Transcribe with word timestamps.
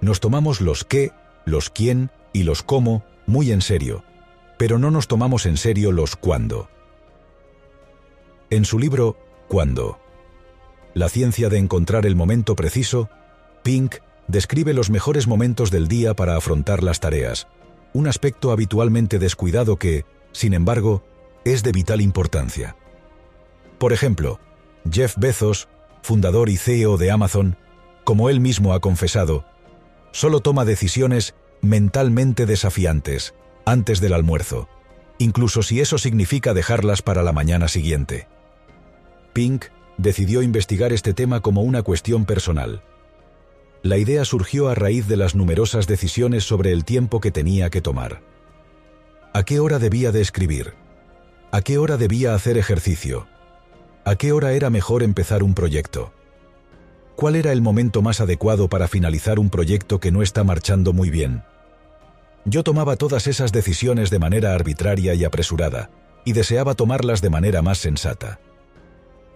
Nos 0.00 0.20
tomamos 0.20 0.60
los 0.60 0.84
qué, 0.84 1.12
los 1.44 1.70
quién 1.70 2.10
y 2.32 2.44
los 2.44 2.62
cómo 2.62 3.04
muy 3.26 3.52
en 3.52 3.60
serio, 3.60 4.04
pero 4.56 4.78
no 4.78 4.90
nos 4.90 5.08
tomamos 5.08 5.46
en 5.46 5.56
serio 5.56 5.92
los 5.92 6.16
cuándo. 6.16 6.68
En 8.50 8.64
su 8.64 8.78
libro 8.78 9.16
Cuándo, 9.48 9.98
la 10.94 11.08
ciencia 11.08 11.48
de 11.48 11.58
encontrar 11.58 12.06
el 12.06 12.16
momento 12.16 12.56
preciso, 12.56 13.08
Pink 13.62 13.96
describe 14.26 14.74
los 14.74 14.90
mejores 14.90 15.26
momentos 15.26 15.70
del 15.70 15.88
día 15.88 16.14
para 16.14 16.36
afrontar 16.36 16.82
las 16.82 17.00
tareas, 17.00 17.46
un 17.92 18.08
aspecto 18.08 18.52
habitualmente 18.52 19.18
descuidado 19.18 19.76
que, 19.76 20.04
sin 20.32 20.54
embargo, 20.54 21.04
es 21.44 21.62
de 21.62 21.72
vital 21.72 22.00
importancia. 22.00 22.76
Por 23.78 23.92
ejemplo, 23.92 24.40
Jeff 24.90 25.16
Bezos, 25.16 25.68
fundador 26.02 26.48
y 26.48 26.56
CEO 26.56 26.96
de 26.96 27.10
Amazon, 27.10 27.56
como 28.04 28.28
él 28.28 28.40
mismo 28.40 28.74
ha 28.74 28.80
confesado, 28.80 29.44
solo 30.18 30.40
toma 30.40 30.64
decisiones 30.64 31.36
mentalmente 31.60 32.44
desafiantes 32.44 33.34
antes 33.64 34.00
del 34.00 34.14
almuerzo, 34.14 34.68
incluso 35.18 35.62
si 35.62 35.80
eso 35.80 35.96
significa 35.96 36.54
dejarlas 36.54 37.02
para 37.02 37.22
la 37.22 37.32
mañana 37.32 37.68
siguiente. 37.68 38.26
Pink 39.32 39.66
decidió 39.96 40.42
investigar 40.42 40.92
este 40.92 41.14
tema 41.14 41.38
como 41.38 41.62
una 41.62 41.82
cuestión 41.82 42.24
personal. 42.24 42.82
La 43.84 43.96
idea 43.96 44.24
surgió 44.24 44.68
a 44.68 44.74
raíz 44.74 45.06
de 45.06 45.16
las 45.16 45.36
numerosas 45.36 45.86
decisiones 45.86 46.42
sobre 46.42 46.72
el 46.72 46.84
tiempo 46.84 47.20
que 47.20 47.30
tenía 47.30 47.70
que 47.70 47.80
tomar. 47.80 48.20
¿A 49.32 49.44
qué 49.44 49.60
hora 49.60 49.78
debía 49.78 50.10
de 50.10 50.20
escribir? 50.20 50.74
¿A 51.52 51.62
qué 51.62 51.78
hora 51.78 51.96
debía 51.96 52.34
hacer 52.34 52.58
ejercicio? 52.58 53.28
¿A 54.04 54.16
qué 54.16 54.32
hora 54.32 54.52
era 54.52 54.68
mejor 54.68 55.04
empezar 55.04 55.44
un 55.44 55.54
proyecto? 55.54 56.12
¿Cuál 57.18 57.34
era 57.34 57.50
el 57.50 57.62
momento 57.62 58.00
más 58.00 58.20
adecuado 58.20 58.68
para 58.68 58.86
finalizar 58.86 59.40
un 59.40 59.50
proyecto 59.50 59.98
que 59.98 60.12
no 60.12 60.22
está 60.22 60.44
marchando 60.44 60.92
muy 60.92 61.10
bien? 61.10 61.42
Yo 62.44 62.62
tomaba 62.62 62.94
todas 62.94 63.26
esas 63.26 63.50
decisiones 63.50 64.10
de 64.10 64.20
manera 64.20 64.54
arbitraria 64.54 65.14
y 65.14 65.24
apresurada, 65.24 65.90
y 66.24 66.32
deseaba 66.32 66.74
tomarlas 66.74 67.20
de 67.20 67.28
manera 67.28 67.60
más 67.60 67.78
sensata. 67.78 68.38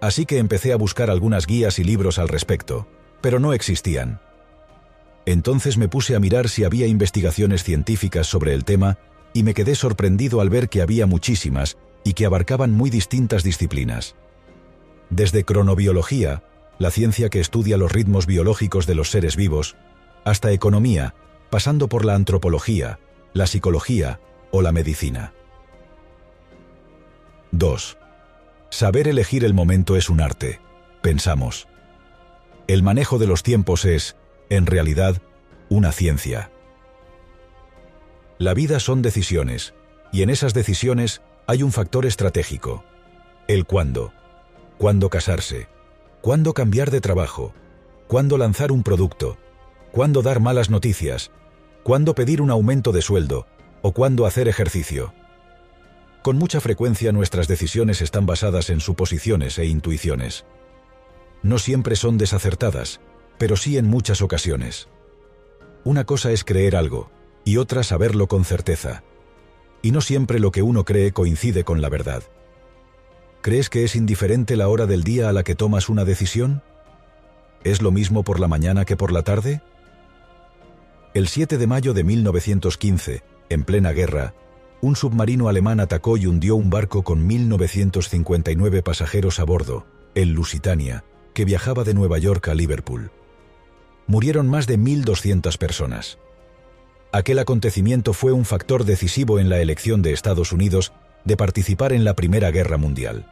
Así 0.01 0.27
que 0.27 0.39
empecé 0.39 0.73
a 0.73 0.77
buscar 0.77 1.11
algunas 1.11 1.45
guías 1.45 1.81
y 1.81 1.83
libros 1.83 2.21
al 2.21 2.29
respecto, 2.29 2.87
pero 3.21 3.41
no 3.41 3.53
existían. 3.53 4.21
Entonces 5.27 5.77
me 5.77 5.89
puse 5.89 6.15
a 6.15 6.21
mirar 6.21 6.49
si 6.49 6.63
había 6.63 6.87
investigaciones 6.87 7.65
científicas 7.65 8.29
sobre 8.29 8.55
el 8.55 8.65
tema 8.65 8.99
y 9.33 9.43
me 9.43 9.55
quedé 9.55 9.75
sorprendido 9.75 10.41
al 10.41 10.51
ver 10.51 10.69
que 10.69 10.83
había 10.83 11.07
muchísimas 11.07 11.79
y 12.05 12.13
que 12.13 12.27
abarcaban 12.27 12.71
muy 12.71 12.91
distintas 12.91 13.43
disciplinas. 13.43 14.15
Desde 15.11 15.43
cronobiología, 15.43 16.45
la 16.83 16.91
ciencia 16.91 17.31
que 17.31 17.39
estudia 17.39 17.77
los 17.77 17.93
ritmos 17.93 18.27
biológicos 18.27 18.89
de 18.89 18.97
los 18.97 19.09
seres 19.09 19.37
vivos, 19.37 19.77
hasta 20.25 20.51
economía, 20.51 21.15
pasando 21.49 21.89
por 21.89 22.05
la 22.05 22.17
antropología, 22.17 22.99
la 23.35 23.47
psicología 23.47 24.19
o 24.51 24.63
la 24.63 24.73
medicina. 24.73 25.33
2. 27.53 27.99
Saber 28.69 29.07
elegir 29.07 29.45
el 29.45 29.55
momento 29.55 29.95
es 29.95 30.11
un 30.11 30.21
arte, 30.21 30.61
pensamos. 31.03 31.69
El 32.67 32.83
manejo 32.83 33.21
de 33.21 33.29
los 33.29 33.45
tiempos 33.45 33.85
es, 33.85 34.17
en 34.51 34.67
realidad, 34.67 35.23
una 35.69 35.93
ciencia. 35.93 36.51
La 38.39 38.55
vida 38.55 38.81
son 38.81 39.03
decisiones, 39.03 39.73
y 40.11 40.23
en 40.23 40.31
esas 40.31 40.53
decisiones 40.53 41.23
hay 41.47 41.63
un 41.63 41.71
factor 41.71 42.07
estratégico, 42.07 42.83
el 43.47 43.67
cuándo. 43.67 44.13
Cuándo 44.79 45.11
casarse, 45.11 45.69
cuándo 46.23 46.55
cambiar 46.55 46.93
de 46.93 47.01
trabajo, 47.01 47.53
cuándo 48.07 48.39
lanzar 48.39 48.71
un 48.71 48.85
producto, 48.85 49.37
cuándo 49.91 50.23
dar 50.23 50.39
malas 50.39 50.71
noticias, 50.71 51.33
cuándo 51.83 52.15
pedir 52.15 52.41
un 52.41 52.51
aumento 52.51 52.93
de 52.93 53.03
sueldo 53.03 53.49
o 53.83 53.93
cuándo 53.93 54.25
hacer 54.25 54.47
ejercicio. 54.47 55.13
Con 56.23 56.39
mucha 56.39 56.61
frecuencia 56.61 57.11
nuestras 57.11 57.49
decisiones 57.49 58.01
están 58.01 58.25
basadas 58.25 58.71
en 58.71 58.79
suposiciones 58.79 59.59
e 59.59 59.67
intuiciones. 59.67 60.45
No 61.43 61.59
siempre 61.59 61.97
son 61.97 62.19
desacertadas, 62.19 63.01
pero 63.37 63.57
sí 63.57 63.77
en 63.77 63.89
muchas 63.89 64.23
ocasiones. 64.23 64.89
Una 65.83 66.05
cosa 66.05 66.31
es 66.31 66.45
creer 66.45 66.77
algo, 66.77 67.11
y 67.45 67.57
otra 67.57 67.83
saberlo 67.83 68.29
con 68.29 68.45
certeza. 68.45 69.03
Y 69.83 69.91
no 69.91 70.01
siempre 70.01 70.39
lo 70.39 70.53
que 70.53 70.63
uno 70.63 70.85
cree 70.85 71.11
coincide 71.11 71.65
con 71.65 71.83
la 71.83 71.89
verdad. 71.89 72.23
¿Crees 73.43 73.69
que 73.69 73.83
es 73.83 73.97
indiferente 73.97 74.55
la 74.55 74.69
hora 74.69 74.87
del 74.87 75.03
día 75.03 75.29
a 75.29 75.33
la 75.33 75.43
que 75.43 75.57
tomas 75.57 75.89
una 75.89 76.05
decisión? 76.05 76.63
¿Es 77.65 77.83
lo 77.83 77.91
mismo 77.91 78.23
por 78.23 78.39
la 78.39 78.47
mañana 78.47 78.85
que 78.85 78.97
por 78.97 79.11
la 79.11 79.25
tarde? 79.25 79.63
El 81.13 81.27
7 81.27 81.59
de 81.59 81.67
mayo 81.67 81.93
de 81.93 82.05
1915, 82.05 83.25
en 83.49 83.65
plena 83.65 83.91
guerra, 83.91 84.33
un 84.81 84.95
submarino 84.95 85.49
alemán 85.49 85.81
atacó 85.81 86.17
y 86.17 86.27
hundió 86.27 86.55
un 86.55 86.71
barco 86.71 87.03
con 87.03 87.29
1.959 87.29 88.81
pasajeros 88.85 89.41
a 89.41 89.45
bordo, 89.45 89.87
el 90.15 90.31
Lusitania, 90.31 91.05
que 91.35 91.45
viajaba 91.45 91.83
de 91.83 91.95
Nueva 91.95 92.19
York 92.19 92.47
a 92.47 92.55
Liverpool. 92.55 93.11
Murieron 94.07 94.49
más 94.49 94.69
de 94.69 94.79
1.200 94.79 95.59
personas. 95.59 96.19
Aquel 97.11 97.41
acontecimiento 97.41 98.13
fue 98.13 98.31
un 98.31 98.45
factor 98.45 98.85
decisivo 98.85 99.41
en 99.41 99.49
la 99.49 99.61
elección 99.61 100.01
de 100.01 100.13
Estados 100.13 100.53
Unidos 100.53 100.93
de 101.25 101.37
participar 101.37 101.93
en 101.93 102.05
la 102.05 102.15
Primera 102.15 102.53
Guerra 102.53 102.77
Mundial. 102.77 103.32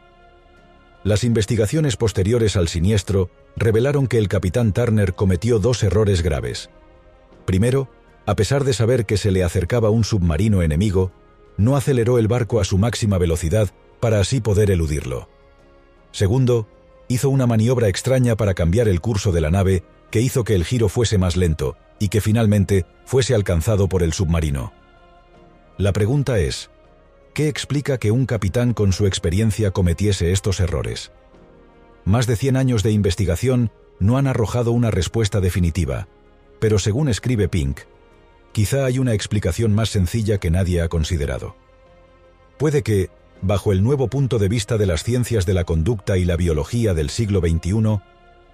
Las 1.03 1.23
investigaciones 1.23 1.97
posteriores 1.97 2.55
al 2.55 2.67
siniestro 2.67 3.29
revelaron 3.55 4.07
que 4.07 4.19
el 4.19 4.27
capitán 4.27 4.71
Turner 4.71 5.15
cometió 5.15 5.57
dos 5.57 5.81
errores 5.83 6.21
graves. 6.21 6.69
Primero, 7.45 7.89
a 8.27 8.35
pesar 8.35 8.63
de 8.63 8.73
saber 8.73 9.05
que 9.05 9.17
se 9.17 9.31
le 9.31 9.43
acercaba 9.43 9.89
un 9.89 10.03
submarino 10.03 10.61
enemigo, 10.61 11.11
no 11.57 11.75
aceleró 11.75 12.19
el 12.19 12.27
barco 12.27 12.59
a 12.59 12.65
su 12.65 12.77
máxima 12.77 13.17
velocidad 13.17 13.69
para 13.99 14.19
así 14.19 14.41
poder 14.41 14.69
eludirlo. 14.69 15.27
Segundo, 16.11 16.67
hizo 17.07 17.29
una 17.29 17.47
maniobra 17.47 17.87
extraña 17.87 18.35
para 18.35 18.53
cambiar 18.53 18.87
el 18.87 19.01
curso 19.01 19.31
de 19.31 19.41
la 19.41 19.49
nave 19.49 19.83
que 20.11 20.21
hizo 20.21 20.43
que 20.43 20.55
el 20.55 20.65
giro 20.65 20.87
fuese 20.87 21.17
más 21.17 21.35
lento 21.35 21.77
y 21.99 22.09
que 22.09 22.21
finalmente 22.21 22.85
fuese 23.05 23.33
alcanzado 23.33 23.89
por 23.89 24.03
el 24.03 24.13
submarino. 24.13 24.71
La 25.77 25.93
pregunta 25.93 26.39
es, 26.39 26.69
¿qué 27.33 27.47
explica 27.47 27.97
que 27.97 28.11
un 28.11 28.25
capitán 28.25 28.73
con 28.73 28.93
su 28.93 29.05
experiencia 29.05 29.71
cometiese 29.71 30.31
estos 30.31 30.59
errores? 30.59 31.11
Más 32.03 32.27
de 32.27 32.35
100 32.35 32.57
años 32.57 32.83
de 32.83 32.91
investigación 32.91 33.71
no 33.99 34.17
han 34.17 34.27
arrojado 34.27 34.71
una 34.71 34.91
respuesta 34.91 35.39
definitiva, 35.39 36.07
pero 36.59 36.79
según 36.79 37.09
escribe 37.09 37.47
Pink, 37.47 37.81
quizá 38.51 38.85
hay 38.85 38.99
una 38.99 39.13
explicación 39.13 39.73
más 39.73 39.89
sencilla 39.89 40.39
que 40.39 40.51
nadie 40.51 40.81
ha 40.81 40.89
considerado. 40.89 41.55
Puede 42.57 42.83
que, 42.83 43.09
bajo 43.41 43.71
el 43.71 43.83
nuevo 43.83 44.07
punto 44.07 44.39
de 44.39 44.49
vista 44.49 44.77
de 44.77 44.85
las 44.85 45.03
ciencias 45.03 45.45
de 45.45 45.53
la 45.53 45.63
conducta 45.63 46.17
y 46.17 46.25
la 46.25 46.35
biología 46.35 46.93
del 46.93 47.09
siglo 47.09 47.39
XXI, 47.39 48.01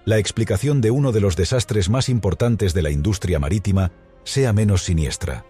la 0.04 0.18
explicación 0.18 0.80
de 0.80 0.90
uno 0.90 1.12
de 1.12 1.20
los 1.20 1.36
desastres 1.36 1.90
más 1.90 2.08
importantes 2.08 2.72
de 2.72 2.82
la 2.82 2.90
industria 2.90 3.38
marítima 3.38 3.92
sea 4.24 4.52
menos 4.52 4.82
siniestra. 4.82 5.44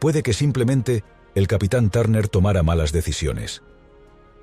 Puede 0.00 0.22
que 0.22 0.32
simplemente 0.32 1.04
el 1.34 1.48
capitán 1.48 1.90
Turner 1.90 2.28
tomara 2.28 2.62
malas 2.62 2.92
decisiones. 2.92 3.62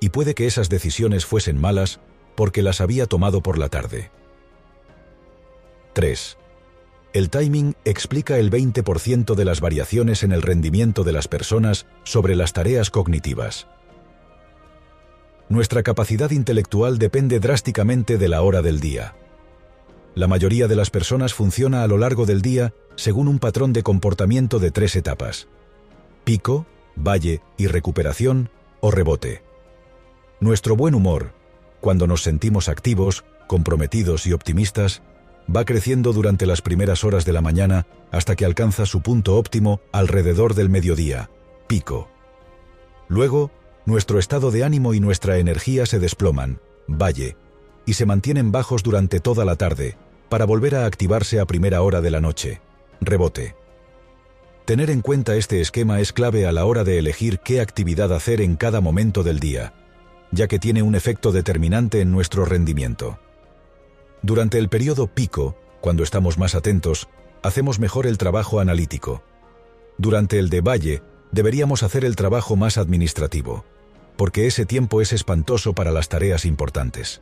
Y 0.00 0.10
puede 0.10 0.34
que 0.34 0.46
esas 0.46 0.68
decisiones 0.68 1.26
fuesen 1.26 1.60
malas 1.60 2.00
porque 2.34 2.62
las 2.62 2.80
había 2.80 3.06
tomado 3.06 3.42
por 3.42 3.58
la 3.58 3.68
tarde. 3.68 4.10
3. 5.94 6.38
El 7.12 7.28
timing 7.28 7.74
explica 7.84 8.38
el 8.38 8.50
20% 8.50 9.34
de 9.34 9.44
las 9.44 9.60
variaciones 9.60 10.22
en 10.22 10.32
el 10.32 10.42
rendimiento 10.42 11.04
de 11.04 11.12
las 11.12 11.28
personas 11.28 11.86
sobre 12.04 12.36
las 12.36 12.52
tareas 12.52 12.90
cognitivas. 12.90 13.66
Nuestra 15.48 15.82
capacidad 15.82 16.30
intelectual 16.30 16.98
depende 16.98 17.38
drásticamente 17.38 18.16
de 18.16 18.28
la 18.28 18.40
hora 18.40 18.62
del 18.62 18.80
día. 18.80 19.14
La 20.14 20.26
mayoría 20.26 20.68
de 20.68 20.76
las 20.76 20.88
personas 20.88 21.34
funciona 21.34 21.82
a 21.82 21.86
lo 21.86 21.98
largo 21.98 22.24
del 22.24 22.40
día 22.40 22.72
según 22.96 23.28
un 23.28 23.38
patrón 23.38 23.74
de 23.74 23.82
comportamiento 23.82 24.58
de 24.58 24.70
tres 24.70 24.96
etapas. 24.96 25.48
Pico, 26.24 26.66
valle 26.96 27.40
y 27.56 27.66
recuperación 27.66 28.50
o 28.80 28.90
rebote. 28.90 29.42
Nuestro 30.40 30.76
buen 30.76 30.94
humor, 30.94 31.32
cuando 31.80 32.06
nos 32.06 32.22
sentimos 32.22 32.68
activos, 32.68 33.24
comprometidos 33.46 34.26
y 34.26 34.32
optimistas, 34.32 35.02
va 35.54 35.64
creciendo 35.64 36.12
durante 36.12 36.46
las 36.46 36.62
primeras 36.62 37.04
horas 37.04 37.24
de 37.24 37.32
la 37.32 37.40
mañana 37.40 37.86
hasta 38.10 38.36
que 38.36 38.44
alcanza 38.44 38.86
su 38.86 39.02
punto 39.02 39.36
óptimo 39.36 39.80
alrededor 39.92 40.54
del 40.54 40.68
mediodía, 40.68 41.30
pico. 41.66 42.08
Luego, 43.08 43.50
nuestro 43.84 44.18
estado 44.18 44.50
de 44.50 44.64
ánimo 44.64 44.94
y 44.94 45.00
nuestra 45.00 45.38
energía 45.38 45.86
se 45.86 45.98
desploman, 45.98 46.60
valle, 46.86 47.36
y 47.84 47.94
se 47.94 48.06
mantienen 48.06 48.52
bajos 48.52 48.82
durante 48.82 49.20
toda 49.20 49.44
la 49.44 49.56
tarde, 49.56 49.96
para 50.28 50.44
volver 50.44 50.76
a 50.76 50.86
activarse 50.86 51.40
a 51.40 51.46
primera 51.46 51.82
hora 51.82 52.00
de 52.00 52.10
la 52.10 52.20
noche, 52.20 52.60
rebote. 53.00 53.54
Tener 54.64 54.90
en 54.90 55.00
cuenta 55.00 55.34
este 55.34 55.60
esquema 55.60 56.00
es 56.00 56.12
clave 56.12 56.46
a 56.46 56.52
la 56.52 56.64
hora 56.66 56.84
de 56.84 56.98
elegir 56.98 57.40
qué 57.40 57.60
actividad 57.60 58.12
hacer 58.12 58.40
en 58.40 58.54
cada 58.54 58.80
momento 58.80 59.24
del 59.24 59.40
día, 59.40 59.74
ya 60.30 60.46
que 60.46 60.60
tiene 60.60 60.82
un 60.82 60.94
efecto 60.94 61.32
determinante 61.32 62.00
en 62.00 62.12
nuestro 62.12 62.44
rendimiento. 62.44 63.18
Durante 64.22 64.58
el 64.58 64.68
periodo 64.68 65.08
pico, 65.08 65.56
cuando 65.80 66.04
estamos 66.04 66.38
más 66.38 66.54
atentos, 66.54 67.08
hacemos 67.42 67.80
mejor 67.80 68.06
el 68.06 68.18
trabajo 68.18 68.60
analítico. 68.60 69.24
Durante 69.98 70.38
el 70.38 70.48
de 70.48 70.60
valle, 70.60 71.02
deberíamos 71.32 71.82
hacer 71.82 72.04
el 72.04 72.14
trabajo 72.14 72.54
más 72.54 72.78
administrativo, 72.78 73.64
porque 74.16 74.46
ese 74.46 74.64
tiempo 74.64 75.00
es 75.00 75.12
espantoso 75.12 75.72
para 75.72 75.90
las 75.90 76.08
tareas 76.08 76.44
importantes. 76.44 77.20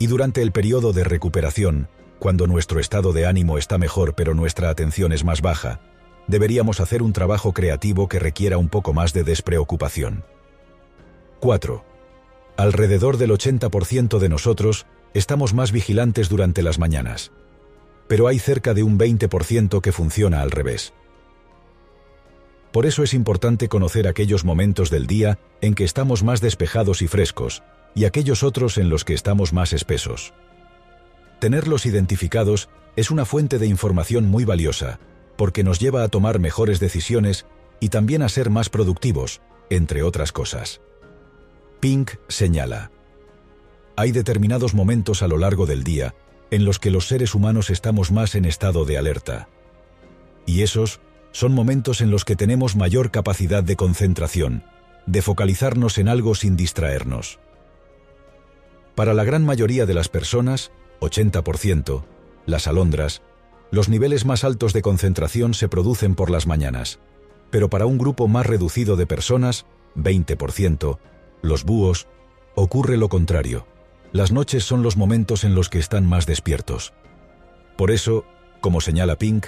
Y 0.00 0.08
durante 0.08 0.42
el 0.42 0.50
periodo 0.50 0.92
de 0.92 1.04
recuperación, 1.04 1.88
cuando 2.18 2.48
nuestro 2.48 2.80
estado 2.80 3.12
de 3.12 3.24
ánimo 3.24 3.56
está 3.56 3.78
mejor 3.78 4.16
pero 4.16 4.34
nuestra 4.34 4.68
atención 4.68 5.12
es 5.12 5.22
más 5.22 5.42
baja, 5.42 5.80
deberíamos 6.26 6.80
hacer 6.80 7.02
un 7.02 7.12
trabajo 7.12 7.52
creativo 7.52 8.08
que 8.08 8.18
requiera 8.18 8.58
un 8.58 8.68
poco 8.68 8.92
más 8.92 9.12
de 9.12 9.24
despreocupación. 9.24 10.24
4. 11.40 11.84
Alrededor 12.56 13.16
del 13.16 13.30
80% 13.30 14.18
de 14.18 14.28
nosotros 14.28 14.86
estamos 15.14 15.54
más 15.54 15.72
vigilantes 15.72 16.28
durante 16.28 16.62
las 16.62 16.78
mañanas, 16.78 17.32
pero 18.08 18.28
hay 18.28 18.38
cerca 18.38 18.74
de 18.74 18.82
un 18.82 18.98
20% 18.98 19.80
que 19.80 19.92
funciona 19.92 20.40
al 20.40 20.50
revés. 20.50 20.92
Por 22.72 22.84
eso 22.86 23.02
es 23.02 23.14
importante 23.14 23.68
conocer 23.68 24.06
aquellos 24.06 24.44
momentos 24.44 24.90
del 24.90 25.06
día 25.06 25.38
en 25.60 25.74
que 25.74 25.84
estamos 25.84 26.22
más 26.22 26.40
despejados 26.40 27.00
y 27.00 27.08
frescos, 27.08 27.62
y 27.94 28.04
aquellos 28.04 28.42
otros 28.42 28.76
en 28.76 28.90
los 28.90 29.04
que 29.04 29.14
estamos 29.14 29.52
más 29.54 29.72
espesos. 29.72 30.34
Tenerlos 31.40 31.86
identificados 31.86 32.68
es 32.94 33.10
una 33.10 33.24
fuente 33.24 33.58
de 33.58 33.66
información 33.66 34.26
muy 34.26 34.44
valiosa, 34.44 34.98
porque 35.36 35.64
nos 35.64 35.78
lleva 35.78 36.02
a 36.02 36.08
tomar 36.08 36.38
mejores 36.38 36.80
decisiones 36.80 37.46
y 37.80 37.90
también 37.90 38.22
a 38.22 38.28
ser 38.28 38.50
más 38.50 38.68
productivos, 38.68 39.40
entre 39.70 40.02
otras 40.02 40.32
cosas. 40.32 40.80
Pink 41.80 42.12
señala, 42.28 42.90
hay 43.96 44.12
determinados 44.12 44.74
momentos 44.74 45.22
a 45.22 45.28
lo 45.28 45.38
largo 45.38 45.66
del 45.66 45.84
día 45.84 46.14
en 46.50 46.64
los 46.64 46.78
que 46.78 46.90
los 46.90 47.08
seres 47.08 47.34
humanos 47.34 47.70
estamos 47.70 48.12
más 48.12 48.34
en 48.34 48.44
estado 48.44 48.84
de 48.84 48.98
alerta. 48.98 49.48
Y 50.46 50.62
esos 50.62 51.00
son 51.32 51.52
momentos 51.52 52.00
en 52.00 52.10
los 52.10 52.24
que 52.24 52.36
tenemos 52.36 52.76
mayor 52.76 53.10
capacidad 53.10 53.64
de 53.64 53.76
concentración, 53.76 54.62
de 55.06 55.22
focalizarnos 55.22 55.98
en 55.98 56.08
algo 56.08 56.34
sin 56.34 56.56
distraernos. 56.56 57.38
Para 58.94 59.12
la 59.12 59.24
gran 59.24 59.44
mayoría 59.44 59.86
de 59.86 59.94
las 59.94 60.08
personas, 60.08 60.70
80%, 61.00 62.04
las 62.46 62.66
alondras, 62.66 63.22
los 63.70 63.88
niveles 63.88 64.24
más 64.24 64.44
altos 64.44 64.72
de 64.72 64.82
concentración 64.82 65.54
se 65.54 65.68
producen 65.68 66.14
por 66.14 66.30
las 66.30 66.46
mañanas, 66.46 66.98
pero 67.50 67.68
para 67.68 67.86
un 67.86 67.98
grupo 67.98 68.28
más 68.28 68.46
reducido 68.46 68.96
de 68.96 69.06
personas, 69.06 69.66
20%, 69.96 70.98
los 71.42 71.64
búhos, 71.64 72.06
ocurre 72.54 72.96
lo 72.96 73.08
contrario. 73.08 73.66
Las 74.12 74.32
noches 74.32 74.64
son 74.64 74.82
los 74.82 74.96
momentos 74.96 75.44
en 75.44 75.54
los 75.54 75.68
que 75.68 75.78
están 75.78 76.06
más 76.06 76.26
despiertos. 76.26 76.94
Por 77.76 77.90
eso, 77.90 78.24
como 78.60 78.80
señala 78.80 79.16
Pink, 79.16 79.46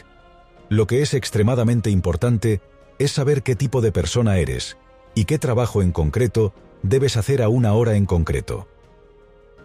lo 0.68 0.86
que 0.86 1.00
es 1.00 1.14
extremadamente 1.14 1.90
importante 1.90 2.60
es 2.98 3.12
saber 3.12 3.42
qué 3.42 3.56
tipo 3.56 3.80
de 3.80 3.92
persona 3.92 4.38
eres 4.38 4.76
y 5.14 5.24
qué 5.24 5.38
trabajo 5.38 5.82
en 5.82 5.92
concreto 5.92 6.52
debes 6.82 7.16
hacer 7.16 7.42
a 7.42 7.48
una 7.48 7.72
hora 7.72 7.94
en 7.94 8.04
concreto. 8.04 8.68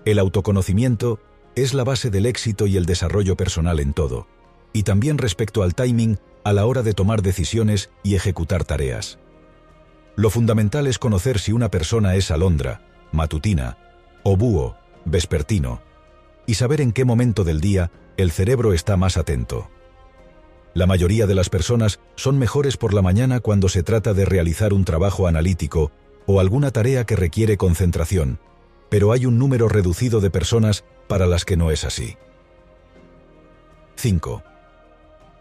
El 0.06 0.20
autoconocimiento 0.20 1.20
es 1.56 1.74
la 1.74 1.84
base 1.84 2.10
del 2.10 2.26
éxito 2.26 2.68
y 2.68 2.78
el 2.78 2.86
desarrollo 2.86 3.36
personal 3.36 3.80
en 3.80 3.94
todo, 3.94 4.28
y 4.74 4.84
también 4.84 5.18
respecto 5.18 5.64
al 5.64 5.76
timing 5.76 6.18
a 6.44 6.52
la 6.52 6.66
hora 6.66 6.82
de 6.82 6.94
tomar 6.94 7.22
decisiones 7.22 7.90
y 8.04 8.16
ejecutar 8.16 8.66
tareas. 8.66 9.20
Lo 10.16 10.30
fundamental 10.30 10.88
es 10.88 11.00
conocer 11.00 11.40
si 11.40 11.54
una 11.54 11.72
persona 11.72 12.16
es 12.16 12.32
alondra, 12.32 12.82
matutina, 13.12 13.78
o 14.24 14.36
búho, 14.36 14.76
vespertino, 15.06 15.82
y 16.46 16.56
saber 16.56 16.82
en 16.82 16.92
qué 16.92 17.06
momento 17.06 17.44
del 17.44 17.62
día 17.62 17.92
el 18.18 18.32
cerebro 18.32 18.74
está 18.74 18.98
más 18.98 19.18
atento. 19.18 19.70
La 20.74 20.88
mayoría 20.88 21.28
de 21.28 21.36
las 21.36 21.50
personas 21.50 22.00
son 22.16 22.40
mejores 22.40 22.78
por 22.78 22.94
la 22.94 23.02
mañana 23.02 23.40
cuando 23.40 23.70
se 23.70 23.84
trata 23.84 24.14
de 24.14 24.26
realizar 24.26 24.74
un 24.74 24.86
trabajo 24.86 25.28
analítico 25.28 25.92
o 26.26 26.40
alguna 26.40 26.72
tarea 26.72 27.06
que 27.06 27.16
requiere 27.16 27.58
concentración, 27.58 28.40
pero 28.90 29.12
hay 29.12 29.26
un 29.26 29.38
número 29.38 29.68
reducido 29.68 30.20
de 30.20 30.32
personas 30.32 30.84
para 31.08 31.28
las 31.28 31.46
que 31.46 31.58
no 31.58 31.72
es 31.72 31.84
así. 31.84 32.18
5. 33.96 34.44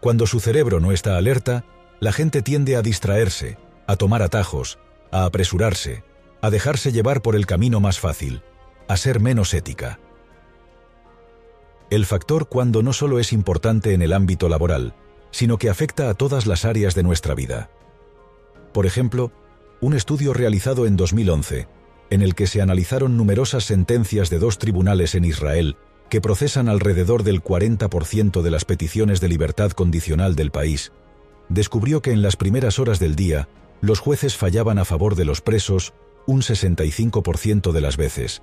Cuando 0.03 0.27
su 0.27 0.41
cerebro 0.41 0.81
no 0.81 0.91
está 0.91 1.15
alerta, 1.15 1.63
la 2.01 2.11
gente 2.11 2.41
tiende 2.41 2.75
a 2.75 2.81
distraerse, 2.81 3.57
a 3.87 3.95
tomar 3.95 4.21
atajos, 4.21 4.77
a 5.13 5.23
apresurarse, 5.23 6.03
a 6.41 6.49
dejarse 6.49 6.91
llevar 6.91 7.21
por 7.21 7.37
el 7.37 7.45
camino 7.45 7.79
más 7.79 8.01
fácil, 8.01 8.43
a 8.89 8.97
ser 8.97 9.21
menos 9.21 9.53
ética. 9.53 10.01
El 11.89 12.05
factor 12.05 12.49
cuando 12.49 12.83
no 12.83 12.91
solo 12.91 13.17
es 13.17 13.31
importante 13.31 13.93
en 13.93 14.01
el 14.01 14.11
ámbito 14.11 14.49
laboral, 14.49 14.93
sino 15.31 15.57
que 15.57 15.69
afecta 15.69 16.09
a 16.09 16.15
todas 16.15 16.47
las 16.47 16.65
áreas 16.65 16.95
de 16.95 17.03
nuestra 17.03 17.33
vida. 17.33 17.69
Por 18.73 18.85
ejemplo, 18.85 19.31
un 19.79 19.93
estudio 19.93 20.33
realizado 20.33 20.85
en 20.85 20.97
2011 20.97 21.69
en 22.09 22.21
el 22.21 22.35
que 22.35 22.47
se 22.47 22.61
analizaron 22.61 23.15
numerosas 23.15 23.63
sentencias 23.63 24.29
de 24.29 24.39
dos 24.39 24.57
tribunales 24.57 25.15
en 25.15 25.23
Israel 25.23 25.77
que 26.09 26.21
procesan 26.21 26.69
alrededor 26.69 27.23
del 27.23 27.43
40% 27.43 28.41
de 28.41 28.51
las 28.51 28.65
peticiones 28.65 29.19
de 29.19 29.29
libertad 29.29 29.71
condicional 29.71 30.35
del 30.35 30.51
país, 30.51 30.91
descubrió 31.49 32.01
que 32.01 32.11
en 32.11 32.21
las 32.21 32.35
primeras 32.35 32.79
horas 32.79 32.99
del 32.99 33.15
día 33.15 33.47
los 33.81 33.99
jueces 33.99 34.37
fallaban 34.37 34.79
a 34.79 34.85
favor 34.85 35.15
de 35.15 35.25
los 35.25 35.41
presos 35.41 35.93
un 36.25 36.41
65% 36.41 37.71
de 37.71 37.81
las 37.81 37.97
veces, 37.97 38.41